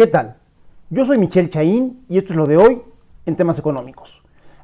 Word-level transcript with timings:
¿Qué 0.00 0.06
tal? 0.06 0.36
Yo 0.88 1.04
soy 1.04 1.18
Michelle 1.18 1.50
Chaín 1.50 2.06
y 2.08 2.16
esto 2.16 2.32
es 2.32 2.38
lo 2.38 2.46
de 2.46 2.56
hoy 2.56 2.80
en 3.26 3.36
temas 3.36 3.58
económicos. 3.58 4.22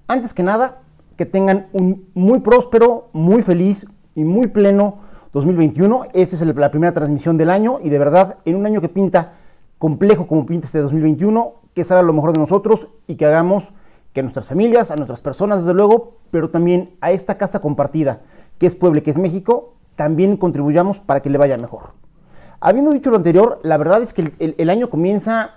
Antes 0.09 0.33
que 0.33 0.43
nada, 0.43 0.79
que 1.19 1.27
tengan 1.27 1.67
un 1.75 2.09
muy 2.15 2.41
próspero, 2.41 3.11
muy 3.13 3.43
feliz 3.43 3.85
y 4.15 4.25
muy 4.25 4.47
pleno 4.47 5.01
2021. 5.35 6.07
Esta 6.15 6.37
es 6.37 6.41
la 6.41 6.71
primera 6.71 6.95
transmisión 6.95 7.37
del 7.37 7.51
año 7.51 7.81
y 7.83 7.91
de 7.91 7.99
verdad, 7.99 8.39
en 8.47 8.57
un 8.57 8.65
año 8.65 8.81
que 8.81 8.89
pinta 8.89 9.35
complejo 9.77 10.27
como 10.27 10.47
pinta 10.47 10.65
este 10.69 10.79
2021, 10.79 11.53
que 11.75 11.85
salga 11.85 12.03
lo 12.03 12.15
mejor 12.15 12.33
de 12.33 12.39
nosotros 12.39 12.89
y 13.07 13.17
que 13.17 13.27
hagamos 13.27 13.65
que 14.15 14.21
a 14.21 14.23
nuestras 14.23 14.47
familias, 14.47 14.91
a 14.91 14.97
nuestras 14.97 15.21
personas, 15.21 15.61
desde 15.61 15.75
luego, 15.75 16.17
pero 16.31 16.49
también 16.49 16.97
a 17.03 17.11
esta 17.13 17.37
casa 17.37 17.61
compartida, 17.61 18.23
que 18.57 18.67
es 18.67 18.75
Puebla, 18.75 19.03
que 19.03 19.11
es 19.11 19.19
México, 19.19 19.75
también 19.97 20.39
contribuyamos 20.39 20.99
para 21.01 21.21
que 21.21 21.29
le 21.29 21.37
vaya 21.37 21.59
mejor. 21.59 22.06
Habiendo 22.61 22.93
dicho 22.93 23.11
lo 23.11 23.17
anterior, 23.17 23.61
la 23.63 23.77
verdad 23.77 24.03
es 24.03 24.13
que 24.13 24.33
el, 24.39 24.71
año 24.71 24.89
comienza, 24.91 25.57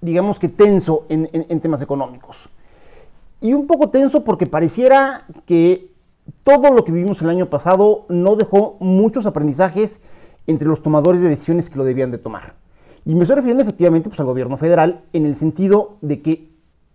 digamos 0.00 0.38
que 0.38 0.48
tenso 0.48 1.06
en, 1.08 1.28
en 1.32 1.60
temas 1.60 1.80
económicos. 1.82 2.48
Y 3.40 3.52
un 3.52 3.66
poco 3.66 3.90
tenso 3.90 4.24
porque 4.24 4.46
pareciera 4.46 5.24
que 5.46 5.92
todo 6.44 6.72
lo 6.72 6.84
que 6.84 6.92
vivimos 6.92 7.22
el 7.22 7.30
año 7.30 7.46
pasado 7.46 8.04
no 8.08 8.36
dejó 8.36 8.76
muchos 8.80 9.26
aprendizajes 9.26 10.00
entre 10.46 10.68
los 10.68 10.82
tomadores 10.82 11.20
de 11.20 11.28
decisiones 11.28 11.70
que 11.70 11.78
lo 11.78 11.84
debían 11.84 12.10
de 12.10 12.18
tomar. 12.18 12.54
Y 13.04 13.14
me 13.14 13.22
estoy 13.22 13.36
refiriendo 13.36 13.62
efectivamente 13.62 14.08
pues, 14.08 14.18
al 14.20 14.26
gobierno 14.26 14.56
federal 14.56 15.02
en 15.12 15.24
el 15.24 15.36
sentido 15.36 15.98
de 16.00 16.20
que 16.20 16.48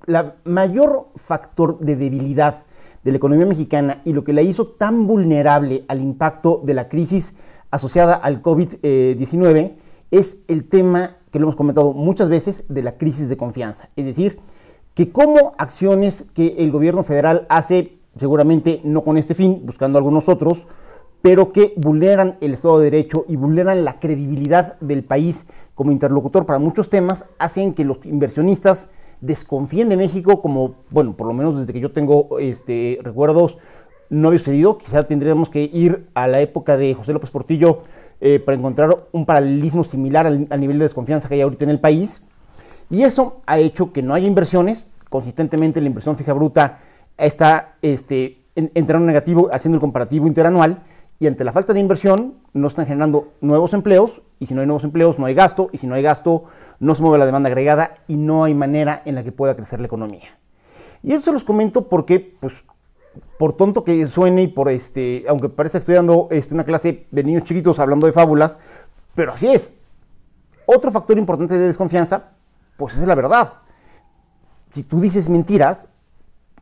la 0.05 0.35
mayor 0.43 1.07
factor 1.15 1.79
de 1.79 1.95
debilidad 1.95 2.63
de 3.03 3.11
la 3.11 3.17
economía 3.17 3.45
mexicana 3.45 4.01
y 4.05 4.13
lo 4.13 4.23
que 4.23 4.33
la 4.33 4.41
hizo 4.41 4.67
tan 4.67 5.07
vulnerable 5.07 5.85
al 5.87 6.01
impacto 6.01 6.61
de 6.63 6.73
la 6.73 6.89
crisis 6.89 7.33
asociada 7.73 8.13
al 8.13 8.43
COVID-19 8.43 9.73
es 10.11 10.37
el 10.47 10.69
tema 10.69 11.17
que 11.31 11.39
lo 11.39 11.45
hemos 11.45 11.55
comentado 11.55 11.91
muchas 11.93 12.29
veces 12.29 12.65
de 12.69 12.83
la 12.83 12.97
crisis 12.99 13.29
de 13.29 13.35
confianza. 13.35 13.89
Es 13.95 14.05
decir, 14.05 14.39
que 14.93 15.11
como 15.11 15.55
acciones 15.57 16.25
que 16.35 16.55
el 16.59 16.71
gobierno 16.71 17.03
federal 17.03 17.47
hace, 17.49 17.97
seguramente 18.19 18.79
no 18.83 19.03
con 19.03 19.17
este 19.17 19.33
fin, 19.33 19.63
buscando 19.65 19.97
algunos 19.97 20.29
otros, 20.29 20.67
pero 21.23 21.51
que 21.51 21.73
vulneran 21.75 22.37
el 22.41 22.53
Estado 22.53 22.77
de 22.77 22.91
Derecho 22.91 23.25
y 23.27 23.37
vulneran 23.37 23.83
la 23.83 23.99
credibilidad 23.99 24.79
del 24.79 25.03
país 25.03 25.47
como 25.73 25.91
interlocutor 25.91 26.45
para 26.45 26.59
muchos 26.59 26.91
temas, 26.91 27.25
hacen 27.39 27.73
que 27.73 27.85
los 27.85 28.05
inversionistas 28.05 28.87
desconfíen 29.19 29.89
de 29.89 29.97
México 29.97 30.43
como, 30.43 30.75
bueno, 30.91 31.17
por 31.17 31.25
lo 31.25 31.33
menos 31.33 31.57
desde 31.57 31.73
que 31.73 31.79
yo 31.79 31.91
tengo 31.91 32.37
este, 32.37 32.99
recuerdos, 33.01 33.57
no 34.13 34.27
había 34.27 34.39
sucedido. 34.39 34.77
Quizá 34.77 35.03
tendríamos 35.03 35.49
que 35.49 35.69
ir 35.73 36.07
a 36.13 36.27
la 36.27 36.39
época 36.39 36.77
de 36.77 36.93
José 36.93 37.13
López 37.13 37.31
Portillo 37.31 37.81
eh, 38.21 38.39
para 38.39 38.57
encontrar 38.57 39.07
un 39.11 39.25
paralelismo 39.25 39.83
similar 39.83 40.27
al, 40.27 40.59
nivel 40.59 40.77
de 40.77 40.85
desconfianza 40.85 41.27
que 41.27 41.35
hay 41.35 41.41
ahorita 41.41 41.63
en 41.63 41.71
el 41.71 41.79
país. 41.79 42.21
Y 42.89 43.03
eso 43.03 43.41
ha 43.47 43.57
hecho 43.57 43.91
que 43.91 44.03
no 44.03 44.13
haya 44.13 44.27
inversiones. 44.27 44.85
Consistentemente 45.09 45.81
la 45.81 45.87
inversión 45.87 46.15
fija 46.15 46.33
bruta 46.33 46.79
está 47.17 47.75
este, 47.81 48.37
entrando 48.55 49.07
negativo 49.07 49.49
haciendo 49.51 49.77
el 49.77 49.81
comparativo 49.81 50.27
interanual. 50.27 50.83
Y 51.19 51.27
ante 51.27 51.43
la 51.43 51.53
falta 51.53 51.73
de 51.73 51.79
inversión 51.79 52.35
no 52.53 52.67
están 52.67 52.85
generando 52.85 53.33
nuevos 53.41 53.73
empleos. 53.73 54.21
Y 54.39 54.45
si 54.45 54.53
no 54.53 54.61
hay 54.61 54.67
nuevos 54.67 54.83
empleos 54.83 55.17
no 55.17 55.25
hay 55.25 55.33
gasto. 55.33 55.69
Y 55.71 55.79
si 55.79 55.87
no 55.87 55.95
hay 55.95 56.03
gasto 56.03 56.43
no 56.79 56.93
se 56.93 57.01
mueve 57.01 57.17
la 57.17 57.25
demanda 57.25 57.47
agregada 57.47 57.97
y 58.07 58.15
no 58.15 58.43
hay 58.43 58.53
manera 58.53 59.01
en 59.05 59.15
la 59.15 59.23
que 59.23 59.31
pueda 59.31 59.55
crecer 59.55 59.79
la 59.79 59.87
economía. 59.87 60.37
Y 61.01 61.13
eso 61.13 61.23
se 61.23 61.31
los 61.33 61.43
comento 61.43 61.89
porque, 61.89 62.37
pues, 62.39 62.53
por 63.37 63.57
tonto 63.57 63.83
que 63.83 64.07
suene 64.07 64.43
y 64.43 64.47
por 64.47 64.69
este, 64.69 65.25
aunque 65.27 65.49
parece 65.49 65.73
que 65.73 65.79
estoy 65.79 65.95
dando 65.95 66.27
este, 66.31 66.53
una 66.53 66.63
clase 66.63 67.07
de 67.11 67.23
niños 67.23 67.43
chiquitos 67.43 67.79
hablando 67.79 68.07
de 68.07 68.13
fábulas, 68.13 68.57
pero 69.15 69.33
así 69.33 69.47
es. 69.47 69.73
Otro 70.65 70.91
factor 70.91 71.17
importante 71.17 71.57
de 71.57 71.67
desconfianza, 71.67 72.31
pues 72.77 72.95
es 72.95 73.07
la 73.07 73.15
verdad. 73.15 73.53
Si 74.71 74.83
tú 74.83 74.99
dices 74.99 75.29
mentiras 75.29 75.89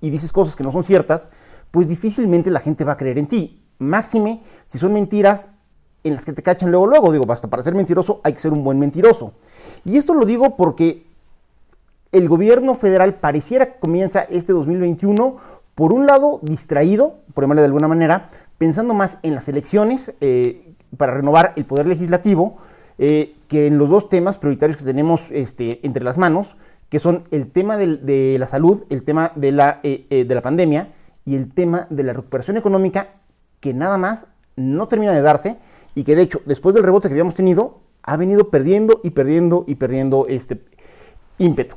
y 0.02 0.09
dices 0.09 0.33
cosas 0.33 0.55
que 0.55 0.63
no 0.63 0.72
son 0.72 0.83
ciertas, 0.83 1.29
pues 1.69 1.88
difícilmente 1.88 2.52
la 2.52 2.59
gente 2.59 2.83
va 2.83 2.94
a 2.94 2.97
creer 2.97 3.18
en 3.18 3.28
ti. 3.28 3.63
Máxime 3.79 4.44
si 4.68 4.78
son 4.78 4.94
mentiras 4.94 5.50
en 6.03 6.16
las 6.16 6.25
que 6.25 6.33
te 6.33 6.44
cachan 6.44 6.72
luego, 6.72 6.88
luego. 6.88 7.12
Digo, 7.12 7.25
basta, 7.25 7.47
para 7.47 7.63
ser 7.63 7.75
mentiroso 7.75 8.22
hay 8.23 8.33
que 8.33 8.39
ser 8.39 8.51
un 8.51 8.63
buen 8.63 8.79
mentiroso. 8.79 9.33
Y 9.85 9.97
esto 9.97 10.13
lo 10.13 10.25
digo 10.25 10.57
porque 10.57 11.07
el 12.12 12.28
gobierno 12.28 12.75
federal 12.75 13.16
pareciera 13.16 13.68
que 13.68 13.79
comienza 13.79 14.22
este 14.22 14.51
2021, 14.51 15.38
por 15.75 15.93
un 15.93 16.05
lado, 16.05 16.39
distraído, 16.41 17.19
por 17.33 17.43
llamarle 17.43 17.61
de 17.61 17.67
alguna 17.67 17.87
manera, 17.87 18.29
pensando 18.57 18.93
más 18.93 19.17
en 19.23 19.35
las 19.35 19.47
elecciones 19.47 20.13
eh, 20.21 20.75
para 20.97 21.13
renovar 21.13 21.53
el 21.55 21.65
poder 21.65 21.87
legislativo, 21.87 22.57
eh, 22.97 23.35
que 23.47 23.67
en 23.67 23.77
los 23.77 23.89
dos 23.89 24.09
temas 24.09 24.37
prioritarios 24.37 24.77
que 24.77 24.85
tenemos 24.85 25.23
este, 25.31 25.85
entre 25.85 26.03
las 26.03 26.17
manos, 26.17 26.55
que 26.89 26.99
son 26.99 27.23
el 27.31 27.51
tema 27.51 27.77
de, 27.77 28.35
la 28.37 28.47
salud, 28.47 28.83
el 28.89 29.03
tema 29.03 29.31
de 29.35 29.51
la, 29.51 29.79
eh, 29.83 30.25
de 30.27 30.35
la 30.35 30.41
pandemia 30.41 30.89
y 31.25 31.35
el 31.35 31.53
tema 31.53 31.88
de 31.89 32.03
la 32.03 32.13
recuperación 32.13 32.57
económica, 32.57 33.15
que 33.59 33.73
nada 33.73 33.97
más 33.97 34.27
no 34.55 34.88
termina 34.88 35.13
de 35.13 35.21
darse 35.21 35.57
y 35.95 36.03
que 36.03 36.15
de 36.15 36.23
hecho, 36.23 36.41
después 36.45 36.75
del 36.75 36.83
rebote 36.83 37.07
que 37.07 37.13
habíamos 37.13 37.35
tenido, 37.35 37.79
ha 38.03 38.17
venido 38.17 38.49
perdiendo 38.49 38.99
y 39.03 39.11
perdiendo 39.11 39.63
y 39.67 39.75
perdiendo 39.75 40.25
este 40.27 40.61
ímpetu. 41.38 41.75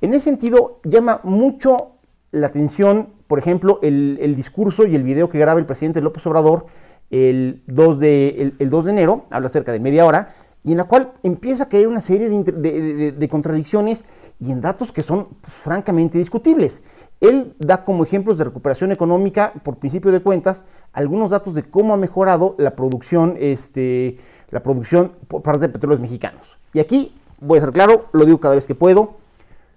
En 0.00 0.14
ese 0.14 0.24
sentido, 0.24 0.80
llama 0.84 1.20
mucho 1.24 1.92
la 2.32 2.46
atención, 2.46 3.10
por 3.30 3.38
ejemplo, 3.38 3.78
el, 3.80 4.34
discurso 4.34 4.88
y 4.88 4.96
el 4.96 5.04
video 5.04 5.28
que 5.28 5.38
graba 5.38 5.60
el 5.60 5.64
presidente 5.64 6.00
López 6.00 6.26
Obrador 6.26 6.66
el 7.10 7.62
2, 7.68 8.00
de, 8.00 8.54
el, 8.58 8.70
2 8.70 8.84
de 8.86 8.90
enero, 8.90 9.26
habla 9.30 9.48
cerca 9.48 9.70
de 9.70 9.78
media 9.78 10.04
hora, 10.04 10.34
y 10.64 10.72
en 10.72 10.78
la 10.78 10.84
cual 10.84 11.12
empieza 11.22 11.62
a 11.62 11.68
caer 11.68 11.86
una 11.86 12.00
serie 12.00 12.28
de, 12.28 13.28
contradicciones 13.28 14.04
y 14.40 14.50
en 14.50 14.60
datos 14.60 14.90
que 14.90 15.02
son 15.02 15.28
pues, 15.42 15.52
francamente 15.52 16.18
discutibles. 16.18 16.82
Él 17.20 17.54
da 17.60 17.84
como 17.84 18.02
ejemplos 18.02 18.36
de 18.36 18.42
recuperación 18.42 18.90
económica, 18.90 19.52
por 19.62 19.76
principio 19.76 20.10
de 20.10 20.22
cuentas, 20.22 20.64
algunos 20.92 21.30
datos 21.30 21.54
de 21.54 21.62
cómo 21.62 21.94
ha 21.94 21.96
mejorado 21.96 22.56
la 22.58 22.74
producción 22.74 23.36
este, 23.38 24.18
la 24.50 24.64
producción 24.64 25.12
por 25.28 25.42
parte 25.42 25.60
de 25.60 25.68
petróleos 25.68 26.00
mexicanos. 26.00 26.56
Y 26.72 26.80
aquí 26.80 27.14
voy 27.38 27.58
a 27.58 27.60
ser 27.60 27.70
claro, 27.70 28.06
lo 28.10 28.24
digo 28.24 28.40
cada 28.40 28.56
vez 28.56 28.66
que 28.66 28.74
puedo, 28.74 29.18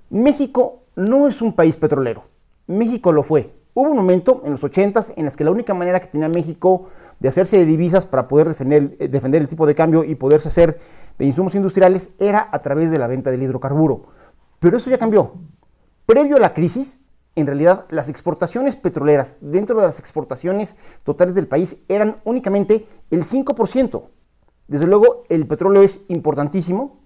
México 0.09 0.79
no 0.95 1.27
es 1.27 1.39
un 1.39 1.53
país 1.53 1.77
petrolero. 1.77 2.33
México 2.68 3.12
lo 3.12 3.24
fue. 3.24 3.53
Hubo 3.74 3.90
un 3.90 3.97
momento 3.97 4.41
en 4.46 4.51
los 4.51 4.63
80 4.63 5.06
en 5.16 5.25
las 5.25 5.35
que 5.35 5.44
la 5.44 5.51
única 5.51 5.74
manera 5.74 6.00
que 6.00 6.07
tenía 6.07 6.29
México 6.29 6.88
de 7.19 7.29
hacerse 7.29 7.57
de 7.57 7.66
divisas 7.66 8.06
para 8.06 8.28
poder 8.28 8.47
defender, 8.47 8.96
eh, 9.00 9.07
defender 9.07 9.41
el 9.41 9.47
tipo 9.47 9.66
de 9.66 9.75
cambio 9.75 10.03
y 10.03 10.16
poderse 10.16 10.50
hacer 10.50 10.79
de 11.18 11.25
insumos 11.25 11.56
industriales 11.56 12.12
era 12.19 12.50
a 12.51 12.62
través 12.62 12.91
de 12.91 13.00
la 13.00 13.07
venta 13.07 13.31
del 13.31 13.44
hidrocarburo. 13.44 14.07
Pero 14.59 14.78
eso 14.78 14.90
ya 14.90 14.97
cambió. 14.97 15.34
Previo 16.06 16.38
a 16.38 16.40
la 16.40 16.53
crisis, 16.53 17.01
en 17.35 17.47
realidad 17.47 17.85
las 17.90 18.09
exportaciones 18.09 18.75
petroleras 18.75 19.38
dentro 19.41 19.80
de 19.80 19.88
las 19.88 20.00
exportaciones 20.00 20.75
totales 21.03 21.34
del 21.34 21.47
país 21.47 21.78
eran 21.88 22.18
únicamente 22.25 22.85
el 23.09 23.24
5%. 23.24 24.03
Desde 24.68 24.88
luego, 24.88 25.24
el 25.30 25.47
petróleo 25.47 25.81
es 25.81 26.01
importantísimo, 26.07 27.00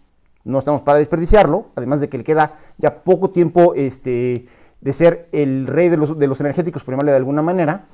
no 0.44 0.60
estamos 0.60 0.82
para 0.82 1.00
desperdiciarlo, 1.00 1.68
además 1.76 2.00
de 2.00 2.10
que 2.10 2.18
le 2.18 2.24
queda 2.24 2.60
ya 2.78 3.04
poco 3.04 3.32
tiempo 3.32 3.74
este, 3.76 4.48
de 4.82 4.94
ser 4.94 5.30
el 5.32 5.68
rey 5.68 5.90
de 5.90 5.98
los, 5.98 6.18
de 6.18 6.28
los 6.28 6.40
energéticos, 6.40 6.84
por 6.84 7.04
de 7.04 7.16
alguna 7.16 7.42
manera, 7.42 7.86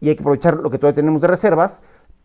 y 0.00 0.08
hay 0.08 0.16
que 0.16 0.22
aprovechar 0.22 0.56
lo 0.56 0.70
que 0.70 0.78
todavía 0.78 0.96
tenemos 0.96 1.20
de 1.20 1.28
reservas, 1.28 1.80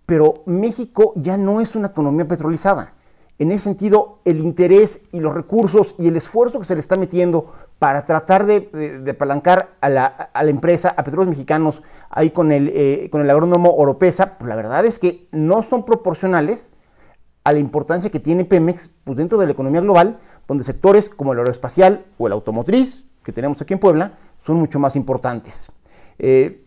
pero 0.06 0.36
México 0.46 1.14
ya 1.16 1.38
no 1.38 1.62
es 1.62 1.76
una 1.76 1.88
economía 1.88 2.28
petrolizada. 2.28 2.94
En 3.38 3.52
ese 3.52 3.66
sentido, 3.66 4.20
el 4.24 4.40
interés 4.40 5.02
y 5.12 5.20
los 5.20 5.34
recursos 5.34 5.94
y 6.00 6.08
el 6.08 6.16
esfuerzo 6.16 6.60
que 6.60 6.66
se 6.66 6.74
le 6.74 6.80
está 6.80 6.96
metiendo 6.96 7.52
para 7.80 8.06
tratar 8.06 8.46
de, 8.46 9.04
apalancar 9.10 9.72
a 9.82 9.90
la, 9.90 10.30
empresa, 10.46 10.94
a 10.96 11.04
petróleos 11.04 11.32
mexicanos, 11.32 11.82
ahí 12.10 12.30
con 12.30 12.54
el, 12.54 12.72
eh, 12.74 13.10
con 13.12 13.22
el 13.22 13.30
agrónomo 13.30 13.76
Oropesa, 13.76 14.38
pues 14.38 14.48
la 14.48 14.56
verdad 14.56 14.86
es 14.86 15.00
que 15.00 15.28
no 15.32 15.64
son 15.64 15.84
proporcionales 15.84 16.72
a 17.44 17.52
la 17.52 17.60
importancia 17.60 18.10
que 18.10 18.20
tiene 18.20 18.46
Pemex 18.46 18.90
pues, 19.04 19.18
dentro 19.18 19.38
de 19.38 19.46
la 19.46 19.52
economía 19.52 19.82
global, 19.82 20.18
donde 20.48 20.64
sectores 20.64 21.10
como 21.10 21.34
el 21.34 21.40
aeroespacial 21.40 22.06
o 22.18 22.28
el 22.28 22.34
automotriz, 22.34 23.05
que 23.26 23.34
tenemos 23.34 23.62
aquí 23.62 23.74
en 23.74 23.80
Puebla, 23.80 24.14
son 24.46 24.58
mucho 24.58 24.80
más 24.80 24.96
importantes. 24.96 25.72
Eh, 26.20 26.62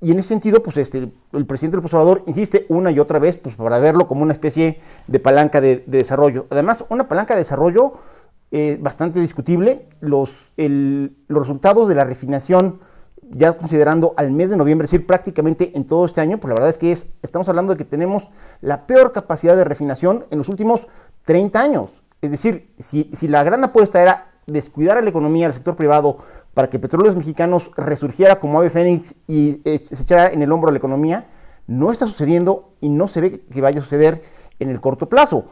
y 0.00 0.12
en 0.12 0.18
ese 0.18 0.28
sentido, 0.28 0.62
pues 0.62 0.78
este, 0.78 1.12
el 1.32 1.46
presidente 1.46 1.76
del 1.76 1.84
Obrador 1.84 2.22
insiste 2.26 2.64
una 2.70 2.90
y 2.90 2.98
otra 2.98 3.18
vez 3.18 3.36
pues, 3.36 3.56
para 3.56 3.78
verlo 3.78 4.08
como 4.08 4.22
una 4.22 4.32
especie 4.32 4.80
de 5.06 5.20
palanca 5.20 5.60
de, 5.60 5.84
desarrollo. 5.86 6.46
Además, 6.48 6.84
una 6.88 7.06
palanca 7.06 7.34
de 7.34 7.40
desarrollo 7.40 7.92
eh, 8.50 8.78
bastante 8.80 9.20
discutible. 9.20 9.88
Los, 10.00 10.52
los 10.56 11.46
resultados 11.46 11.88
de 11.88 11.94
la 11.94 12.04
refinación 12.04 12.80
ya 13.30 13.52
considerando 13.52 14.14
al 14.16 14.30
mes 14.30 14.50
de 14.50 14.56
noviembre, 14.56 14.86
es 14.86 14.90
decir, 14.90 15.06
prácticamente 15.06 15.72
en 15.76 15.84
todo 15.84 16.04
este 16.04 16.20
año, 16.20 16.38
pues 16.38 16.48
la 16.48 16.54
verdad 16.54 16.70
es 16.70 16.78
que 16.78 16.90
es, 16.92 17.06
estamos 17.22 17.48
hablando 17.48 17.72
de 17.72 17.78
que 17.78 17.84
tenemos 17.84 18.28
la 18.60 18.86
peor 18.86 19.12
capacidad 19.12 19.56
de 19.56 19.64
refinación 19.64 20.26
en 20.30 20.38
los 20.38 20.48
últimos 20.48 20.88
30 21.26 21.60
años. 21.60 21.90
Es 22.22 22.30
decir, 22.30 22.74
si, 22.78 23.28
la 23.28 23.42
gran 23.42 23.64
apuesta 23.64 24.02
era 24.02 24.29
descuidar 24.50 24.98
a 24.98 25.02
la 25.02 25.10
economía, 25.10 25.46
al 25.46 25.54
sector 25.54 25.76
privado, 25.76 26.18
para 26.54 26.68
que 26.68 26.78
Petróleos 26.78 27.16
Mexicanos 27.16 27.70
resurgiera 27.76 28.40
como 28.40 28.58
ave 28.58 28.70
fénix 28.70 29.14
y 29.26 29.60
eh, 29.64 29.78
se 29.78 30.02
echara 30.02 30.28
en 30.28 30.42
el 30.42 30.52
hombro 30.52 30.68
a 30.68 30.72
la 30.72 30.78
economía, 30.78 31.28
no 31.66 31.92
está 31.92 32.06
sucediendo 32.06 32.72
y 32.80 32.88
no 32.88 33.08
se 33.08 33.20
ve 33.20 33.40
que 33.40 33.60
vaya 33.60 33.80
a 33.80 33.82
suceder 33.82 34.22
en 34.58 34.70
el 34.70 34.80
corto 34.80 35.08
plazo. 35.08 35.44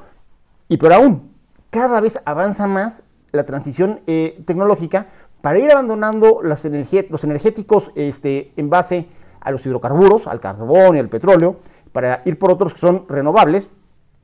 Y 0.69 0.77
por 0.77 0.93
aún, 0.93 1.33
cada 1.71 2.01
vez 2.01 2.21
avanza 2.25 2.67
más 2.67 3.03
la 3.33 3.45
transición 3.45 4.01
eh, 4.07 4.43
tecnológica 4.47 5.07
para 5.41 5.59
ir 5.59 5.71
abandonando 5.71 6.41
los 6.43 6.65
energéticos 6.65 7.93
este, 7.95 8.53
en 8.57 8.71
base 8.71 9.07
a 9.41 9.51
los 9.51 9.65
hidrocarburos, 9.65 10.27
al 10.27 10.41
carbón 10.41 10.97
y 10.97 10.99
al 10.99 11.09
petróleo, 11.09 11.57
para 11.93 12.23
ir 12.25 12.39
por 12.39 12.51
otros 12.51 12.75
que 12.75 12.81
son 12.81 13.07
renovables, 13.09 13.69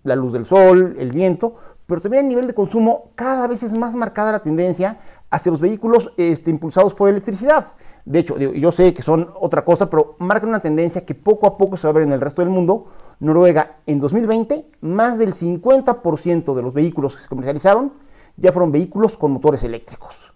la 0.03 0.17
luz 0.17 0.33
del 0.33 0.45
sol, 0.45 0.97
el 0.99 1.13
viento, 1.13 1.57
pero 1.87 2.01
también 2.01 2.25
a 2.25 2.29
nivel 2.29 2.47
de 2.47 2.55
consumo 2.55 3.11
cada 3.15 3.47
vez 3.47 3.63
es 3.63 3.77
más 3.77 3.95
marcada 3.95 4.33
la 4.33 4.43
tendencia 4.43 4.99
hacia 5.31 5.53
los 5.53 5.61
vehículos 5.61 6.13
este, 6.17 6.51
impulsados 6.51 6.95
por 6.95 7.09
electricidad. 7.09 7.75
De 8.05 8.21
hecho, 8.21 8.39
yo 8.39 8.73
sé 8.73 8.95
que 8.95 9.03
son 9.03 9.31
otra 9.41 9.65
cosa, 9.65 9.89
pero 9.91 10.17
marcan 10.19 10.51
una 10.51 10.61
tendencia 10.61 11.05
que 11.05 11.15
poco 11.15 11.47
a 11.47 11.57
poco 11.57 11.77
se 11.77 11.87
va 11.87 11.91
a 11.91 11.95
ver 11.95 12.03
en 12.05 12.13
el 12.13 12.21
resto 12.21 12.43
del 12.43 12.51
mundo. 12.51 12.87
Noruega 13.21 13.77
en 13.87 14.01
2020, 14.01 14.67
más 14.81 15.19
del 15.19 15.35
50% 15.35 16.55
de 16.55 16.63
los 16.63 16.75
vehículos 16.75 17.17
que 17.17 17.23
se 17.23 17.29
comercializaron 17.29 17.93
ya 18.37 18.53
fueron 18.53 18.73
vehículos 18.73 19.17
con 19.17 19.33
motores 19.33 19.63
eléctricos. 19.63 20.33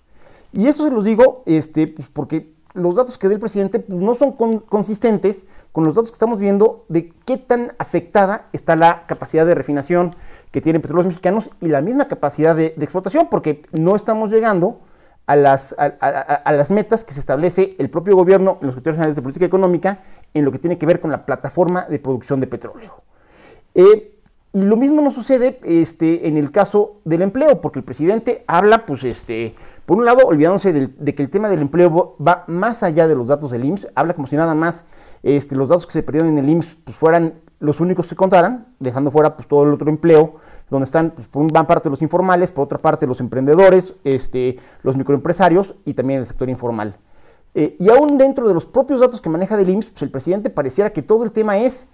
Y 0.53 0.67
esto 0.67 0.85
se 0.85 0.91
los 0.91 1.05
digo 1.05 1.43
este, 1.47 1.89
pues, 1.89 2.09
porque 2.09 2.53
los 2.75 2.95
datos 2.95 3.19
que 3.19 3.29
dé 3.29 3.35
el 3.35 3.41
presidente 3.41 3.81
pues, 3.81 3.99
no 3.99 4.15
son 4.15 4.33
consistentes 4.33 5.45
con 5.73 5.85
los 5.85 5.95
datos 5.95 6.11
que 6.11 6.15
estamos 6.15 6.39
viendo 6.39 6.85
de 6.89 7.13
qué 7.25 7.37
tan 7.37 7.73
afectada 7.79 8.49
está 8.53 8.77
la 8.77 9.07
capacidad 9.07 9.45
de 9.47 9.55
refinación 9.55 10.17
que 10.51 10.61
tienen 10.61 10.83
petróleos 10.83 11.07
mexicanos 11.07 11.51
y 11.61 11.69
la 11.69 11.81
misma 11.81 12.09
capacidad 12.09 12.57
de, 12.57 12.75
explotación, 12.79 13.29
porque 13.31 13.63
no 13.73 13.97
estamos 13.97 14.31
llegando 14.31 14.81
a 15.27 15.37
las, 15.37 15.75
a, 15.79 16.53
las, 16.53 16.71
metas 16.71 17.05
que 17.05 17.13
se 17.13 17.21
establece 17.21 17.77
el 17.79 17.91
propio 17.91 18.17
gobierno 18.17 18.59
en 18.61 18.67
los 18.69 18.75
criterios 18.75 18.97
generales 18.97 19.17
de 19.17 19.23
política 19.23 19.45
económica 19.45 20.01
en 20.33 20.45
lo 20.45 20.53
que 20.53 20.59
tiene 20.59 20.79
que 20.79 20.87
ver 20.87 21.01
con 21.01 21.11
la 21.11 21.27
plataforma 21.27 21.83
de 21.83 21.99
producción 21.99 22.41
de 22.41 22.47
petróleo. 22.47 23.03
Eh, 23.75 24.15
y 24.53 24.63
lo 24.63 24.77
mismo 24.77 25.03
nos 25.03 25.15
sucede 25.15 25.61
este, 25.63 26.27
en 26.27 26.39
el 26.39 26.51
caso 26.51 27.01
del 27.05 27.21
empleo, 27.23 27.61
porque 27.61 27.81
el 27.81 27.85
presidente 27.85 28.45
habla, 28.47 28.87
pues, 28.87 29.05
este, 29.05 29.55
por 29.85 29.99
un 29.99 30.07
lado, 30.07 30.27
olvidándose 30.27 30.73
de, 30.73 31.15
que 31.15 31.23
el 31.23 31.31
tema 31.31 31.49
del 31.49 31.61
empleo 31.61 32.17
va 32.27 32.45
más 32.47 32.83
allá 32.83 33.07
de 33.07 33.15
los 33.15 33.27
datos 33.27 33.51
del 33.51 33.65
IMSS, 33.65 33.89
habla 33.95 34.15
como 34.15 34.27
si 34.27 34.37
nada 34.37 34.55
más 34.55 34.85
este, 35.23 35.57
los 35.57 35.69
datos 35.69 35.87
que 35.87 35.93
se 35.93 36.03
perdieron 36.03 36.31
en 36.31 36.39
el 36.39 36.49
IMSS 36.49 36.77
pues, 36.85 36.97
fueran 36.97 37.35
los 37.61 37.81
únicos 37.81 38.09
que 38.09 38.17
contaran, 38.17 38.69
dejando 38.79 39.11
fuera 39.11 39.37
pues, 39.37 39.49
todo 39.49 39.65
el 39.65 39.73
otro 39.73 39.91
empleo, 39.91 40.37
donde 40.71 40.85
están, 40.85 41.11
pues, 41.11 41.29
por 41.29 41.43
una 41.43 41.67
parte 41.67 41.91
los 41.91 42.03
informales, 42.03 42.53
por 42.53 42.65
otra 42.65 42.79
parte 42.79 43.07
los 43.07 43.21
emprendedores, 43.21 43.95
este, 44.05 44.59
los 44.83 44.97
microempresarios 44.97 45.75
y 45.85 45.95
también 45.95 46.21
el 46.21 46.27
sector 46.27 46.49
informal. 46.49 46.97
Eh, 47.55 47.77
y 47.79 47.89
aún 47.89 48.19
dentro 48.19 48.47
de 48.47 48.55
los 48.55 48.67
propios 48.67 49.01
datos 49.01 49.21
que 49.21 49.29
maneja 49.29 49.57
del 49.57 49.71
IMSS, 49.71 49.91
pues, 49.91 50.03
el 50.03 50.11
presidente 50.11 50.51
pareciera 50.51 50.91
que 50.91 51.03
todo 51.03 51.25
el 51.25 51.33
tema 51.33 51.59
es 51.59 51.89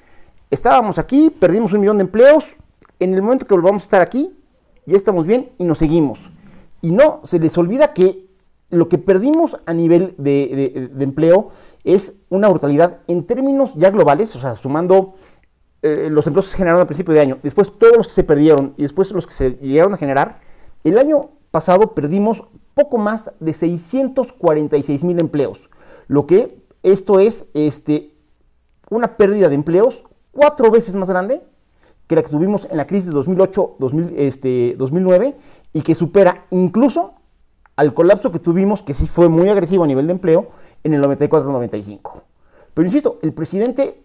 estábamos 0.51 0.99
aquí, 0.99 1.31
perdimos 1.31 1.73
un 1.73 1.81
millón 1.81 1.99
de 1.99 2.05
empleos, 2.05 2.57
en 3.01 3.15
el 3.15 3.23
momento 3.23 3.47
que 3.47 3.55
volvamos 3.55 3.83
a 3.83 3.85
estar 3.85 4.03
aquí, 4.03 4.33
ya 4.87 4.97
estamos 4.97 5.27
bien 5.27 5.51
y 5.59 5.65
nos 5.65 5.79
seguimos. 5.79 6.21
Y 6.81 6.91
no, 6.91 7.23
se 7.25 7.39
les 7.39 7.57
olvida 7.57 7.93
que 7.93 8.27
lo 8.71 8.89
que 8.89 8.99
perdimos 8.99 9.57
a 9.67 9.73
nivel 9.73 10.15
de, 10.19 10.91
empleo 10.99 11.49
es 11.85 12.13
una 12.29 12.49
brutalidad 12.49 12.99
en 13.07 13.25
términos 13.25 13.73
ya 13.77 13.91
globales, 13.91 14.35
o 14.37 14.41
sea, 14.41 14.57
sumando 14.57 15.15
eh, 15.85 16.09
los 16.11 16.27
empleos 16.27 16.47
se 16.47 16.57
generaron 16.57 16.81
al 16.81 16.87
principio 16.87 17.13
de 17.13 17.21
año, 17.21 17.39
después 17.43 17.71
todos 17.79 17.95
los 17.97 18.09
que 18.09 18.15
se 18.15 18.25
perdieron 18.25 18.73
y 18.79 18.83
después 18.85 19.11
los 19.11 19.27
que 19.27 19.35
se 19.35 19.51
llegaron 19.61 19.93
a 19.93 19.99
generar, 19.99 20.41
el 20.83 20.97
año 20.97 21.33
pasado 21.51 21.95
perdimos 21.95 22.43
poco 22.73 22.97
más 22.97 23.31
de 23.39 23.53
646 23.53 25.05
mil 25.05 25.21
empleos, 25.21 25.69
lo 26.09 26.27
que 26.27 26.65
esto 26.83 27.21
es 27.21 27.49
este, 27.53 28.15
una 28.89 29.19
pérdida 29.19 29.51
de 29.51 29.57
empleos 29.57 30.05
cuatro 30.33 30.71
veces 30.71 30.95
más 30.95 31.11
grande 31.11 31.43
que 32.07 32.15
la 32.15 32.23
que 32.23 32.31
tuvimos 32.31 32.67
en 32.71 32.79
la 32.79 32.87
crisis 32.87 33.13
de 33.13 33.17
2008-2009 33.21 34.15
este, 34.17 34.77
y 35.75 35.83
que 35.83 35.95
supera 35.95 36.47
incluso 36.51 37.13
al 37.77 37.93
colapso 37.93 38.33
que 38.33 38.39
tuvimos, 38.39 38.83
que 38.83 38.95
sí 38.95 39.07
fue 39.07 39.29
muy 39.29 39.51
agresivo 39.51 39.85
a 39.85 39.87
nivel 39.87 40.07
de 40.07 40.13
empleo, 40.13 40.49
en 40.83 40.95
el 40.95 41.03
94-95. 41.03 42.23
Pero 42.73 42.87
insisto, 42.87 43.19
el 43.23 43.33
presidente 43.33 44.04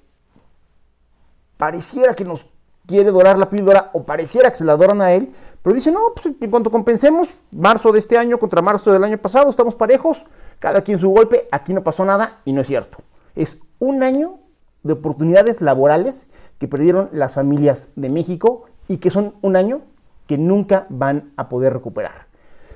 pareciera 1.59 2.15
que 2.15 2.23
nos 2.23 2.45
quiere 2.87 3.11
dorar 3.11 3.37
la 3.37 3.49
píldora 3.49 3.89
o 3.91 4.03
pareciera 4.03 4.49
que 4.49 4.55
se 4.55 4.63
la 4.63 4.77
doran 4.77 5.01
a 5.01 5.11
él, 5.11 5.33
pero 5.61 5.75
dice, 5.75 5.91
no, 5.91 5.99
pues 6.15 6.33
en 6.39 6.49
cuanto 6.49 6.71
compensemos, 6.71 7.27
marzo 7.51 7.91
de 7.91 7.99
este 7.99 8.17
año 8.17 8.39
contra 8.39 8.61
marzo 8.61 8.93
del 8.93 9.03
año 9.03 9.17
pasado, 9.17 9.49
estamos 9.49 9.75
parejos, 9.75 10.23
cada 10.59 10.81
quien 10.81 10.99
su 10.99 11.09
golpe, 11.09 11.49
aquí 11.51 11.73
no 11.73 11.83
pasó 11.83 12.05
nada 12.05 12.39
y 12.45 12.53
no 12.53 12.61
es 12.61 12.67
cierto. 12.67 12.99
Es 13.35 13.59
un 13.77 14.03
año 14.03 14.39
de 14.83 14.93
oportunidades 14.93 15.59
laborales 15.59 16.27
que 16.59 16.69
perdieron 16.69 17.09
las 17.11 17.33
familias 17.33 17.89
de 17.97 18.07
México 18.07 18.63
y 18.87 18.99
que 18.99 19.09
son 19.09 19.33
un 19.41 19.57
año 19.57 19.81
que 20.27 20.37
nunca 20.37 20.85
van 20.87 21.33
a 21.35 21.49
poder 21.49 21.73
recuperar. 21.73 22.27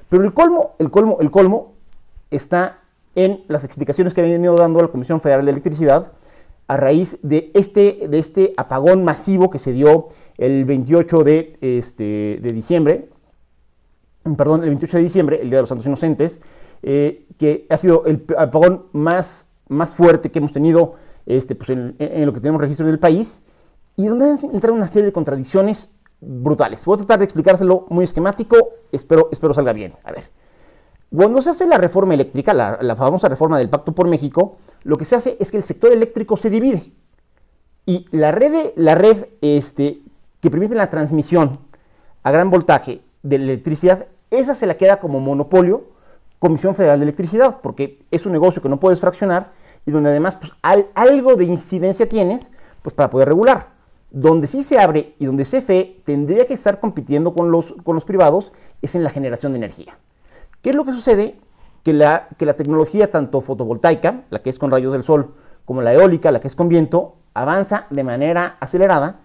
Pero 0.10 0.26
el 0.26 0.34
colmo, 0.34 0.76
el 0.80 0.92
colmo, 0.92 1.20
el 1.22 1.32
colmo 1.32 1.72
está 2.32 2.80
en 3.16 3.46
las 3.48 3.64
explicaciones 3.64 4.14
que 4.14 4.20
ha 4.20 4.26
venido 4.26 4.58
dando 4.58 4.82
la 4.82 4.90
Comisión 4.90 5.22
Federal 5.22 5.46
de 5.46 5.52
Electricidad 5.52 6.12
a 6.68 6.78
raíz 6.78 7.20
de 7.22 7.52
este, 7.54 8.08
de 8.10 8.20
este 8.20 8.54
apagón 8.58 9.04
masivo 9.04 9.50
que 9.50 9.60
se 9.60 9.72
dio 9.72 10.10
el 10.38 10.66
28 10.66 11.24
de, 11.24 11.58
este, 11.62 12.40
de 12.42 12.54
diciembre, 12.54 13.10
perdón, 14.38 14.64
el 14.64 14.70
28 14.70 14.98
de 14.98 15.04
diciembre, 15.04 15.40
el 15.42 15.50
Día 15.50 15.58
de 15.58 15.64
los 15.64 15.70
Santos 15.70 15.86
Inocentes, 15.86 16.42
eh, 16.82 17.28
que 17.38 17.66
ha 17.70 17.78
sido 17.78 18.06
el 18.06 18.26
apagón 18.38 18.88
más, 18.94 19.48
más 19.68 19.94
fuerte 19.94 20.32
que 20.32 20.40
hemos 20.40 20.54
tenido 20.54 20.96
este, 21.26 21.56
pues 21.56 21.70
en, 21.70 21.96
lo 22.26 22.34
que 22.34 22.40
tenemos 22.40 22.62
registro 22.62 22.88
del 22.88 23.00
país, 23.00 23.42
y 23.96 24.08
donde 24.08 24.38
entran 24.52 24.74
una 24.74 24.88
serie 24.88 25.06
de 25.06 25.14
contradicciones 25.14 25.90
brutales. 26.20 26.84
Voy 26.86 26.96
a 26.96 26.98
tratar 26.98 27.20
de 27.20 27.26
explicárselo 27.26 27.86
muy 27.90 28.06
esquemático, 28.06 28.56
espero, 28.92 29.30
espero 29.32 29.54
salga 29.54 29.74
bien. 29.74 29.94
A 30.04 30.12
ver, 30.12 30.30
cuando 31.16 31.42
se 31.42 31.52
hace 31.52 31.68
la 31.68 31.78
reforma 31.78 32.16
eléctrica, 32.16 32.54
la, 32.54 32.96
famosa 32.96 33.30
reforma 33.30 33.58
del 33.58 33.70
Pacto 33.70 33.94
por 33.94 34.08
México, 34.08 34.58
lo 34.84 34.98
que 34.98 35.06
se 35.06 35.16
hace 35.16 35.38
es 35.40 35.52
que 35.52 35.58
el 35.58 35.64
sector 35.64 35.92
eléctrico 35.92 36.38
se 36.38 36.50
divide. 36.50 36.92
Y 37.86 38.06
la 38.12 38.32
red, 38.32 38.74
la 38.76 38.96
red 38.96 39.28
este, 39.42 40.02
que 40.40 40.50
permite 40.50 40.76
la 40.76 40.90
transmisión 40.90 41.60
a 42.24 42.32
gran 42.32 42.50
voltaje 42.50 43.02
de 43.24 43.38
la 43.38 43.46
electricidad, 43.46 44.08
esa 44.32 44.56
se 44.56 44.68
la 44.68 44.78
queda 44.78 45.00
como 45.00 45.20
monopolio 45.20 45.94
Comisión 46.40 46.76
Federal 46.76 47.00
de 47.00 47.04
Electricidad, 47.04 47.62
porque 47.62 48.04
es 48.12 48.26
un 48.26 48.34
negocio 48.34 48.62
que 48.62 48.68
no 48.68 48.80
puedes 48.80 49.00
fraccionar 49.00 49.54
y 49.86 49.92
donde 49.92 50.10
además 50.10 50.36
pues, 50.36 50.52
algo 50.94 51.36
de 51.36 51.46
incidencia 51.46 52.10
tienes 52.10 52.52
pues, 52.82 52.94
para 52.94 53.10
poder 53.10 53.30
regular. 53.30 53.70
Donde 54.12 54.48
sí 54.48 54.62
se 54.62 54.78
abre 54.78 55.16
y 55.20 55.26
donde 55.26 55.46
CFE 55.46 56.02
tendría 56.04 56.46
que 56.46 56.54
estar 56.54 56.82
compitiendo 56.82 57.34
con 57.34 57.50
los, 57.50 57.74
con 57.84 57.96
los 57.96 58.04
privados 58.04 58.52
es 58.82 58.94
en 58.96 59.04
la 59.04 59.10
generación 59.10 59.54
de 59.54 59.60
energía. 59.60 59.98
¿Qué 60.62 60.72
es 60.72 60.76
lo 60.76 60.84
que 60.84 60.92
sucede? 60.92 61.40
Que 61.84 61.94
la, 61.94 62.30
que 62.38 62.46
la 62.46 62.54
tecnología 62.54 63.12
tanto 63.12 63.42
fotovoltaica, 63.42 64.24
la 64.30 64.42
que 64.42 64.50
es 64.50 64.58
con 64.58 64.72
rayos 64.72 64.94
del 64.94 65.04
sol, 65.04 65.36
como 65.66 65.82
la 65.82 65.94
eólica, 65.94 66.32
la 66.32 66.40
que 66.40 66.48
es 66.48 66.56
con 66.56 66.70
viento, 66.70 67.18
avanza 67.34 67.88
de 67.90 68.04
manera 68.04 68.58
acelerada 68.60 69.20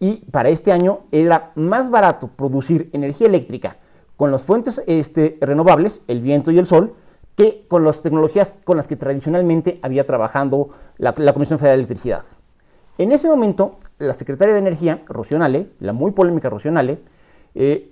y 0.00 0.16
para 0.30 0.48
este 0.48 0.72
año 0.72 1.00
era 1.12 1.52
más 1.54 1.90
barato 1.90 2.28
producir 2.28 2.90
energía 2.92 3.26
eléctrica 3.26 3.78
con 4.16 4.30
las 4.30 4.42
fuentes 4.42 4.82
este, 4.86 5.38
renovables, 5.40 6.00
el 6.08 6.20
viento 6.20 6.50
y 6.50 6.58
el 6.58 6.66
sol, 6.66 6.94
que 7.36 7.66
con 7.68 7.84
las 7.84 8.00
tecnologías 8.02 8.54
con 8.64 8.76
las 8.76 8.86
que 8.86 8.96
tradicionalmente 8.96 9.80
había 9.82 10.06
trabajado 10.06 10.68
la, 10.98 11.14
Comisión 11.32 11.58
Federal 11.58 11.78
de 11.78 11.82
Electricidad. 11.82 12.24
En 12.96 13.10
ese 13.10 13.28
momento, 13.28 13.78
la 13.98 14.14
secretaria 14.14 14.54
de 14.54 14.60
Energía, 14.60 15.02
Rocionale, 15.08 15.70
la 15.80 15.92
muy 15.92 16.12
polémica 16.12 16.48
Rocionale, 16.48 17.00
eh, 17.56 17.88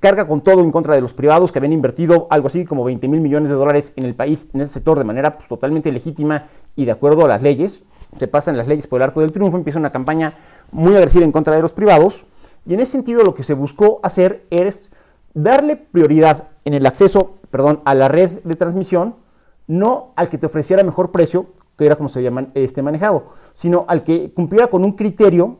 carga 0.00 0.26
con 0.26 0.40
todo 0.40 0.60
en 0.62 0.70
contra 0.70 0.94
de 0.94 1.00
los 1.00 1.14
privados 1.14 1.52
que 1.52 1.58
habían 1.58 1.72
invertido 1.72 2.26
algo 2.30 2.48
así 2.48 2.64
como 2.64 2.84
20 2.84 3.08
mil 3.08 3.20
millones 3.20 3.48
de 3.48 3.54
dólares 3.54 3.92
en 3.96 4.04
el 4.04 4.14
país, 4.14 4.48
en 4.52 4.60
ese 4.60 4.74
sector, 4.74 4.98
de 4.98 5.04
manera 5.04 5.36
pues, 5.36 5.48
totalmente 5.48 5.90
legítima 5.92 6.46
y 6.76 6.84
de 6.84 6.92
acuerdo 6.92 7.24
a 7.24 7.28
las 7.28 7.42
leyes. 7.42 7.82
Se 8.18 8.28
pasan 8.28 8.56
las 8.56 8.68
leyes 8.68 8.86
por 8.86 9.00
el 9.00 9.04
arco 9.04 9.20
del 9.20 9.32
triunfo, 9.32 9.56
empieza 9.56 9.78
una 9.78 9.92
campaña 9.92 10.34
muy 10.70 10.96
agresiva 10.96 11.24
en 11.24 11.32
contra 11.32 11.56
de 11.56 11.62
los 11.62 11.72
privados. 11.72 12.24
Y 12.66 12.74
en 12.74 12.80
ese 12.80 12.92
sentido 12.92 13.22
lo 13.22 13.34
que 13.34 13.42
se 13.42 13.54
buscó 13.54 14.00
hacer 14.02 14.46
es 14.50 14.90
darle 15.34 15.76
prioridad 15.76 16.48
en 16.64 16.74
el 16.74 16.86
acceso 16.86 17.32
perdón, 17.52 17.80
a 17.84 17.94
la 17.94 18.08
red 18.08 18.42
de 18.42 18.56
transmisión, 18.56 19.14
no 19.68 20.12
al 20.16 20.30
que 20.30 20.38
te 20.38 20.46
ofreciera 20.46 20.82
mejor 20.82 21.12
precio, 21.12 21.46
que 21.76 21.86
era 21.86 21.96
como 21.96 22.08
se 22.08 22.22
llama 22.22 22.48
este 22.54 22.82
manejado, 22.82 23.26
sino 23.54 23.84
al 23.88 24.02
que 24.02 24.32
cumpliera 24.32 24.68
con 24.68 24.84
un 24.84 24.92
criterio, 24.92 25.58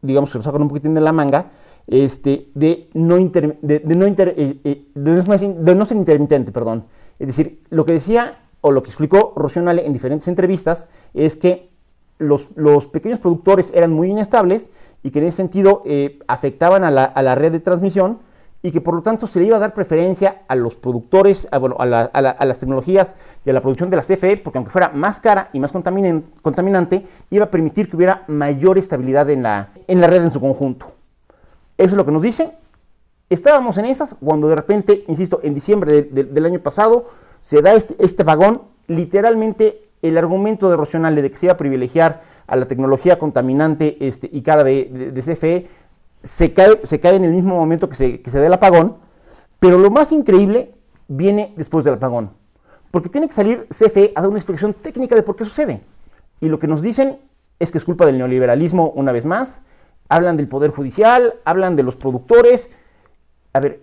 digamos 0.00 0.30
que 0.30 0.38
lo 0.38 0.44
sacan 0.44 0.62
un 0.62 0.68
poquitín 0.68 0.94
de 0.94 1.02
la 1.02 1.12
manga, 1.12 1.50
este, 1.86 2.48
de, 2.54 2.88
no 2.94 3.16
de, 3.16 3.82
no 3.84 4.06
eh, 4.06 4.60
eh, 4.64 4.84
de, 4.94 5.74
no 5.74 5.86
ser 5.86 5.96
intermitente. 5.96 6.52
Perdón. 6.52 6.84
Es 7.18 7.26
decir, 7.26 7.62
lo 7.70 7.84
que 7.84 7.92
decía 7.92 8.38
o 8.60 8.72
lo 8.72 8.82
que 8.82 8.90
explicó 8.90 9.32
Rocionale 9.36 9.86
en 9.86 9.92
diferentes 9.92 10.28
entrevistas 10.28 10.86
es 11.12 11.36
que 11.36 11.70
los, 12.18 12.48
los, 12.54 12.86
pequeños 12.86 13.18
productores 13.18 13.70
eran 13.74 13.92
muy 13.92 14.10
inestables 14.10 14.70
y 15.02 15.10
que 15.10 15.18
en 15.18 15.26
ese 15.26 15.36
sentido 15.36 15.82
eh, 15.84 16.18
afectaban 16.26 16.84
a 16.84 16.90
la, 16.90 17.04
a 17.04 17.22
la 17.22 17.34
red 17.34 17.52
de 17.52 17.60
transmisión 17.60 18.18
y 18.64 18.70
que 18.70 18.80
por 18.80 18.94
lo 18.94 19.02
tanto 19.02 19.26
se 19.26 19.38
le 19.38 19.46
iba 19.46 19.58
a 19.58 19.60
dar 19.60 19.74
preferencia 19.74 20.42
a 20.48 20.56
los 20.56 20.74
productores, 20.74 21.46
a, 21.50 21.58
bueno, 21.58 21.76
a, 21.78 21.86
las 22.46 22.58
tecnologías 22.58 23.14
y 23.44 23.50
a 23.50 23.52
la 23.52 23.60
producción 23.60 23.90
de 23.90 23.96
la 23.98 24.02
CFE, 24.02 24.38
porque 24.38 24.56
aunque 24.56 24.72
fuera 24.72 24.88
más 24.88 25.20
cara 25.20 25.50
y 25.52 25.60
más 25.60 25.70
contaminante, 25.70 27.06
iba 27.30 27.44
a 27.44 27.50
permitir 27.50 27.90
que 27.90 27.96
hubiera 27.96 28.24
mayor 28.26 28.78
estabilidad 28.78 29.28
en 29.28 29.42
la, 29.42 29.68
en 29.86 30.00
la 30.00 30.06
red 30.06 30.24
en 30.24 30.30
su 30.30 30.40
conjunto. 30.40 30.86
Eso 31.78 31.90
es 31.90 31.96
lo 31.96 32.04
que 32.04 32.12
nos 32.12 32.22
dice. 32.22 32.52
Estábamos 33.30 33.76
en 33.78 33.86
esas 33.86 34.14
cuando 34.22 34.48
de 34.48 34.56
repente, 34.56 35.04
insisto, 35.08 35.40
en 35.42 35.54
diciembre 35.54 36.02
del 36.02 36.46
año 36.46 36.60
pasado 36.60 37.08
se 37.40 37.62
da 37.62 37.74
este, 37.74 37.96
este 37.98 38.22
vagón, 38.22 38.62
literalmente 38.86 39.88
el 40.02 40.18
argumento 40.18 40.68
de 40.68 40.76
Rocional 40.76 41.14
de 41.14 41.30
que 41.30 41.36
se 41.36 41.46
iba 41.46 41.54
a 41.54 41.56
privilegiar 41.56 42.22
a 42.46 42.56
la 42.56 42.66
tecnología 42.66 43.18
contaminante 43.18 43.96
este, 44.00 44.28
y 44.30 44.42
cara 44.42 44.62
de, 44.62 45.12
CFE 45.14 45.66
se 46.22 46.52
cae, 46.52 46.80
se 46.84 47.00
cae 47.00 47.16
en 47.16 47.24
el 47.24 47.32
mismo 47.32 47.56
momento 47.56 47.88
que 47.88 47.96
se, 47.96 48.20
que 48.20 48.30
se 48.30 48.38
da 48.38 48.46
el 48.46 48.52
apagón, 48.52 48.96
pero 49.58 49.78
lo 49.78 49.90
más 49.90 50.12
increíble 50.12 50.74
viene 51.08 51.54
después 51.56 51.84
del 51.84 51.94
apagón, 51.94 52.30
porque 52.90 53.08
tiene 53.08 53.28
que 53.28 53.34
salir 53.34 53.66
CFE 53.68 54.12
a 54.14 54.20
dar 54.20 54.30
una 54.30 54.38
explicación 54.38 54.74
técnica 54.74 55.14
de 55.14 55.22
por 55.22 55.36
qué 55.36 55.44
sucede. 55.44 55.80
Y 56.40 56.48
lo 56.48 56.58
que 56.58 56.66
nos 56.66 56.82
dicen 56.82 57.18
es 57.58 57.70
que 57.70 57.78
es 57.78 57.84
culpa 57.84 58.04
del 58.04 58.18
neoliberalismo 58.18 58.90
una 58.90 59.12
vez 59.12 59.24
más, 59.24 59.62
hablan 60.08 60.36
del 60.36 60.48
Poder 60.48 60.70
Judicial, 60.70 61.34
hablan 61.44 61.76
de 61.76 61.82
los 61.82 61.96
productores, 61.96 62.68
a 63.52 63.60
ver, 63.60 63.80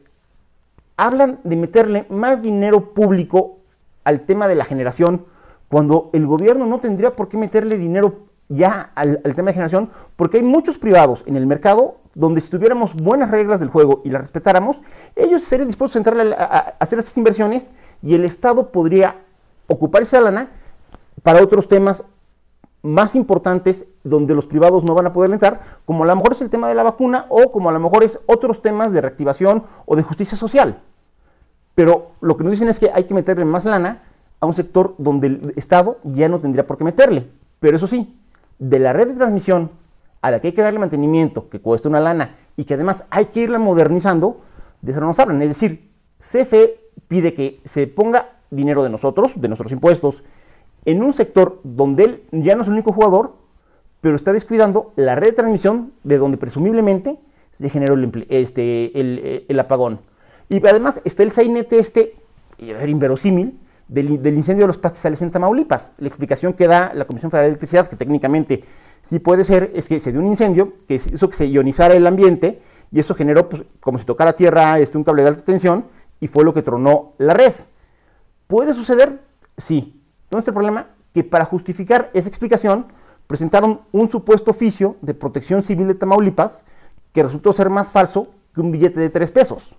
hablan 0.98 1.40
de 1.44 1.56
meterle 1.56 2.06
más 2.10 2.42
dinero 2.42 2.94
público 2.94 3.60
al 4.04 4.22
tema 4.22 4.48
de 4.48 4.56
la 4.56 4.66
generación 4.66 5.26
cuando 5.70 6.10
el 6.14 6.28
gobierno 6.28 6.66
no 6.66 6.80
tendría 6.80 7.16
por 7.16 7.30
qué 7.30 7.38
meterle 7.38 7.78
dinero 7.78 8.28
ya 8.50 8.92
al, 8.96 9.22
tema 9.36 9.48
de 9.48 9.54
generación, 9.54 9.90
porque 10.18 10.38
hay 10.38 10.44
muchos 10.44 10.78
privados 10.78 11.24
en 11.26 11.38
el 11.38 11.48
mercado 11.48 11.98
donde 12.14 12.42
si 12.42 12.50
tuviéramos 12.50 12.94
buenas 12.94 13.32
reglas 13.32 13.62
del 13.62 13.70
juego 13.70 14.02
y 14.04 14.10
las 14.10 14.22
respetáramos, 14.22 14.82
ellos 15.16 15.44
serían 15.44 15.70
dispuestos 15.70 16.06
a 16.06 16.76
hacer 16.78 17.00
esas 17.00 17.18
inversiones 17.18 17.72
y 18.02 18.14
el 18.14 18.26
Estado 18.26 18.72
podría 18.72 19.22
ocupar 19.68 20.02
esa 20.02 20.20
lana 20.20 20.50
para 21.24 21.42
otros 21.42 21.70
temas 21.70 22.04
más 22.82 23.16
importantes 23.16 23.86
donde 24.04 24.36
los 24.36 24.48
privados 24.48 24.84
no 24.84 24.94
van 24.96 25.08
a 25.08 25.14
poder 25.14 25.32
entrar, 25.32 25.62
como 25.86 26.04
a 26.04 26.08
lo 26.08 26.16
mejor 26.16 26.34
es 26.34 26.42
el 26.42 26.50
tema 26.50 26.68
de 26.68 26.76
la 26.76 26.84
vacuna 26.84 27.26
o 27.30 27.52
como 27.52 27.70
a 27.70 27.72
lo 27.72 27.80
mejor 27.80 28.04
es 28.04 28.20
otros 28.26 28.62
temas 28.62 28.92
de 28.92 29.02
reactivación 29.02 29.64
o 29.86 29.96
de 29.96 30.04
justicia 30.04 30.38
social. 30.38 30.82
Pero 31.76 32.12
lo 32.22 32.38
que 32.38 32.44
nos 32.44 32.52
dicen 32.52 32.70
es 32.70 32.80
que 32.80 32.92
hay 32.94 33.06
que 33.06 33.14
meterle 33.14 33.46
más 33.46 33.66
lana 33.66 34.04
a 34.40 34.46
un 34.46 34.54
sector 34.54 34.96
donde 34.98 35.28
el 35.28 35.54
Estado 35.56 36.00
ya 36.04 36.28
no 36.28 36.40
tendría 36.40 36.66
por 36.66 36.78
qué 36.78 36.84
meterle. 36.84 37.30
Pero 37.60 37.78
eso 37.78 37.88
sí, 37.88 38.20
de 38.60 38.80
la 38.80 38.94
red 38.94 39.08
de 39.08 39.14
transmisión 39.14 39.72
a 40.22 40.32
la 40.32 40.40
que 40.40 40.48
hay 40.48 40.54
que 40.54 40.62
darle 40.62 40.80
mantenimiento, 40.80 41.50
que 41.50 41.62
cuesta 41.62 41.90
una 41.90 42.00
lana 42.00 42.36
y 42.58 42.66
que 42.66 42.74
además 42.74 43.06
hay 43.10 43.26
que 43.26 43.42
irla 43.42 43.60
modernizando, 43.60 44.42
de 44.82 44.92
eso 44.92 45.02
no 45.02 45.08
nos 45.08 45.20
hablan. 45.20 45.42
Es 45.42 45.50
decir, 45.50 45.92
CFE 46.20 46.80
pide 47.08 47.34
que 47.34 47.62
se 47.66 47.88
ponga 47.88 48.38
dinero 48.50 48.84
de 48.84 48.90
nosotros, 48.90 49.34
de 49.36 49.48
nuestros 49.48 49.72
impuestos, 49.72 50.24
en 50.86 51.02
un 51.02 51.14
sector 51.14 51.60
donde 51.64 52.04
él 52.04 52.24
ya 52.32 52.56
no 52.56 52.62
es 52.62 52.68
el 52.68 52.74
único 52.74 52.92
jugador, 52.94 53.36
pero 54.02 54.16
está 54.16 54.34
descuidando 54.34 54.94
la 54.96 55.16
red 55.16 55.28
de 55.28 55.34
transmisión 55.34 55.94
de 56.04 56.18
donde 56.18 56.38
presumiblemente 56.38 57.20
se 57.52 57.70
generó 57.70 57.94
el, 57.94 58.26
este, 58.30 59.00
el, 59.00 59.60
apagón. 59.60 60.00
Y 60.50 60.66
además 60.66 61.00
está 61.06 61.24
el 61.24 61.32
sainete 61.32 61.80
este, 61.80 62.16
inverosímil, 62.60 63.60
del, 63.88 64.10
incendio 64.10 64.64
de 64.64 64.68
los 64.68 64.78
pastizales 64.78 65.22
en 65.22 65.32
Tamaulipas. 65.32 65.92
La 65.98 66.08
explicación 66.08 66.54
que 66.54 66.68
da 66.68 66.94
la 66.94 67.06
Comisión 67.06 67.30
Federal 67.30 67.46
de 67.46 67.50
Electricidad, 67.50 67.88
que 67.88 67.96
técnicamente 67.96 68.64
sí 69.02 69.20
puede 69.20 69.44
ser, 69.44 69.72
es 69.76 69.88
que 69.88 70.00
se 70.00 70.12
dio 70.12 70.22
un 70.22 70.28
incendio, 70.28 70.74
que 70.88 70.96
hizo 70.96 71.30
que 71.30 71.36
se 71.36 71.48
ionizara 71.48 71.94
el 71.94 72.08
ambiente, 72.08 72.62
y 72.92 73.00
eso 73.00 73.14
generó, 73.16 73.50
pues, 73.50 73.64
como 73.80 74.00
si 74.00 74.06
tocara 74.06 74.34
tierra 74.34 74.80
este, 74.80 74.98
un 74.98 75.04
cable 75.04 75.24
de 75.24 75.30
alta 75.30 75.44
tensión, 75.44 75.86
y 76.20 76.28
fue 76.28 76.44
lo 76.44 76.54
que 76.54 76.62
tronó 76.62 77.14
la 77.18 77.34
red. 77.34 77.54
¿Puede 78.48 78.74
suceder? 78.74 79.20
Sí. 79.58 80.02
¿Dónde 80.30 80.42
está 80.42 80.52
el 80.52 80.56
problema? 80.56 80.88
Que 81.14 81.24
para 81.24 81.46
justificar 81.46 82.10
esa 82.14 82.30
explicación 82.30 82.88
presentaron 83.32 83.80
un 83.94 84.10
supuesto 84.10 84.52
oficio 84.52 84.98
de 85.02 85.14
protección 85.14 85.64
civil 85.64 85.88
de 85.88 85.96
Tamaulipas 85.96 86.66
que 87.14 87.24
resultó 87.24 87.54
ser 87.54 87.70
más 87.70 87.90
falso 87.90 88.28
que 88.54 88.60
un 88.60 88.74
billete 88.74 89.00
de 89.00 89.10
tres 89.10 89.32
pesos. 89.32 89.78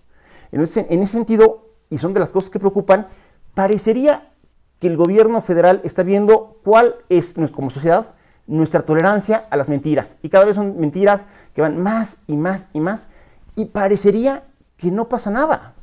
En 0.53 0.63
ese, 0.63 0.87
en 0.89 1.03
ese 1.03 1.19
sentido, 1.19 1.69
y 1.91 1.99
son 1.99 2.15
de 2.15 2.21
las 2.21 2.33
cosas 2.33 2.49
que 2.49 2.59
preocupan, 2.59 3.09
parecería 3.53 4.31
que 4.79 4.87
el 4.87 4.97
gobierno 4.97 5.43
federal 5.43 5.83
está 5.85 6.03
viendo 6.03 6.61
cuál 6.65 6.95
es, 7.11 7.35
como 7.53 7.69
sociedad, 7.69 8.15
nuestra 8.47 8.87
tolerancia 8.87 9.47
a 9.51 9.59
las 9.59 9.69
mentiras. 9.69 10.17
Y 10.23 10.31
cada 10.31 10.47
vez 10.47 10.55
son 10.55 10.81
mentiras 10.81 11.27
que 11.55 11.61
van 11.61 11.79
más 11.79 12.21
y 12.27 12.39
más 12.39 12.69
y 12.73 12.81
más. 12.81 13.07
Y 13.55 13.67
parecería 13.67 14.45
que 14.79 14.91
no 14.91 15.11
pasa 15.11 15.31
nada. 15.31 15.75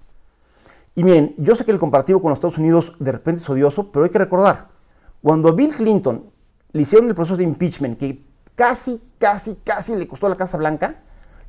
Y 0.96 1.04
miren, 1.04 1.36
yo 1.38 1.56
sé 1.56 1.66
que 1.66 1.72
el 1.72 1.78
comparativo 1.78 2.20
con 2.20 2.32
los 2.32 2.38
Estados 2.38 2.58
Unidos 2.58 2.94
de 2.98 3.12
repente 3.12 3.44
es 3.44 3.50
odioso, 3.50 3.92
pero 3.92 4.06
hay 4.06 4.12
que 4.12 4.18
recordar, 4.18 4.70
cuando 5.22 5.54
Bill 5.54 5.76
Clinton 5.76 6.32
le 6.72 6.82
hicieron 6.82 7.08
el 7.10 7.16
proceso 7.16 7.38
de 7.38 7.44
impeachment, 7.44 7.98
que 7.98 8.24
casi, 8.56 9.02
casi, 9.18 9.56
casi 9.64 9.96
le 9.96 10.08
costó 10.08 10.28
a 10.28 10.30
la 10.30 10.36
Casa 10.36 10.58
Blanca, 10.58 11.02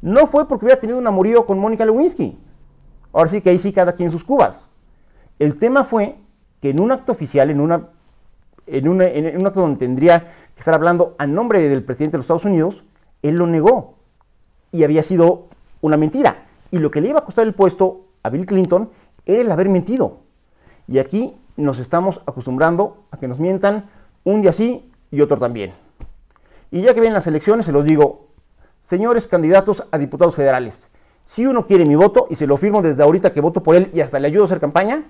no 0.03 0.27
fue 0.27 0.49
porque 0.49 0.65
hubiera 0.65 0.81
tenido 0.81 0.99
un 0.99 1.07
amorío 1.07 1.45
con 1.45 1.59
Mónica 1.59 1.85
Lewinsky. 1.85 2.39
Ahora 3.13 3.31
sí 3.31 3.41
que 3.41 3.51
ahí 3.51 3.59
sí 3.59 3.73
cada 3.73 3.93
quien 3.93 4.11
sus 4.11 4.25
cubas. 4.25 4.67
El 5.39 5.59
tema 5.59 5.85
fue 5.85 6.17
que 6.61 6.71
en 6.71 6.81
un 6.81 6.93
acto 6.93 7.13
oficial, 7.13 7.51
en, 7.51 7.61
una, 7.61 7.89
en, 8.67 9.01
en 9.01 9.41
un 9.41 9.47
acto 9.47 9.61
donde 9.61 9.79
tendría 9.79 10.21
que 10.55 10.61
estar 10.61 10.75
hablando 10.75 11.17
a 11.19 11.27
nombre 11.27 11.69
del 11.69 11.85
presidente 11.85 12.13
de 12.13 12.19
los 12.19 12.25
Estados 12.25 12.45
Unidos, 12.45 12.85
él 13.23 13.37
lo 13.37 13.47
negó. 13.47 13.97
Y 14.73 14.85
había 14.85 15.03
sido 15.03 15.49
una 15.81 15.97
mentira. 15.97 16.47
Y 16.71 16.79
lo 16.79 16.91
que 16.91 17.01
le 17.01 17.09
iba 17.09 17.19
a 17.19 17.25
costar 17.25 17.47
el 17.47 17.55
puesto 17.55 18.07
a 18.23 18.31
Bill 18.31 18.47
Clinton 18.47 18.91
era 19.27 19.41
el 19.41 19.51
haber 19.51 19.69
mentido. 19.69 20.21
Y 20.87 20.99
aquí 20.99 21.37
nos 21.57 21.79
estamos 21.79 22.21
acostumbrando 22.27 23.05
a 23.11 23.19
que 23.19 23.29
nos 23.29 23.41
mientan 23.41 23.91
un 24.25 24.43
día 24.43 24.53
sí 24.53 24.90
y 25.11 25.21
otro 25.21 25.39
también. 25.39 25.75
Y 26.71 26.83
ya 26.83 26.95
que 26.95 27.01
vienen 27.01 27.15
las 27.15 27.27
elecciones, 27.27 27.67
se 27.67 27.73
los 27.73 27.85
digo, 27.85 28.29
señores 28.81 29.27
candidatos 29.27 29.85
a 29.91 29.99
diputados 29.99 30.35
federales, 30.35 30.87
si 31.27 31.47
uno 31.47 31.67
quiere 31.67 31.87
mi 31.87 31.95
voto 31.95 32.27
y 32.31 32.37
se 32.37 32.47
lo 32.47 32.57
firmo 32.57 32.83
desde 32.83 33.03
ahorita 33.03 33.33
que 33.33 33.41
voto 33.41 33.63
por 33.63 33.77
él 33.77 33.91
y 33.95 34.01
hasta 34.01 34.19
le 34.19 34.29
ayudo 34.29 34.43
a 34.43 34.47
hacer 34.47 34.61
campaña, 34.61 35.05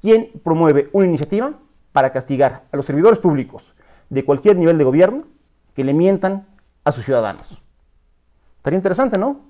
¿quién 0.00 0.30
promueve 0.42 0.90
una 0.92 1.06
iniciativa 1.06 1.54
para 1.92 2.12
castigar 2.12 2.64
a 2.70 2.76
los 2.76 2.86
servidores 2.86 3.18
públicos 3.18 3.74
de 4.08 4.24
cualquier 4.24 4.56
nivel 4.56 4.78
de 4.78 4.84
gobierno 4.84 5.24
que 5.74 5.84
le 5.84 5.94
mientan 5.94 6.46
a 6.84 6.92
sus 6.92 7.04
ciudadanos. 7.04 7.62
Estaría 8.56 8.78
interesante, 8.78 9.18
¿no? 9.18 9.40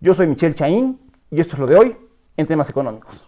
Yo 0.00 0.14
soy 0.14 0.26
Michelle 0.26 0.54
Chaín 0.54 1.00
y 1.30 1.40
esto 1.40 1.54
es 1.54 1.60
lo 1.60 1.66
de 1.66 1.76
hoy 1.76 1.96
en 2.36 2.46
temas 2.46 2.68
económicos. 2.70 3.27